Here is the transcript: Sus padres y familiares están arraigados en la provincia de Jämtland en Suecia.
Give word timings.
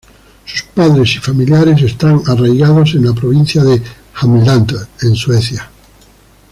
Sus 0.47 0.63
padres 0.63 1.15
y 1.15 1.19
familiares 1.19 1.79
están 1.83 2.21
arraigados 2.25 2.95
en 2.95 3.05
la 3.05 3.13
provincia 3.13 3.63
de 3.63 3.83
Jämtland 4.19 4.75
en 5.03 5.15
Suecia. 5.15 5.69